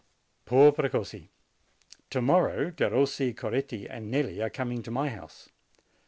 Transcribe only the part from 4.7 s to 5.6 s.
to my house.